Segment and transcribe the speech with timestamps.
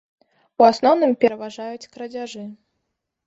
[0.61, 2.45] У асноўным пераважаюць крадзяжы.